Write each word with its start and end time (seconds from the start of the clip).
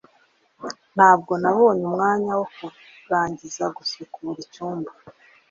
Ntabwo 0.95 1.31
nabonye 1.41 1.83
umwanya 1.89 2.31
wo 2.39 2.45
kurangiza 2.55 3.63
gusukura 3.77 4.37
icyumba 4.45 4.91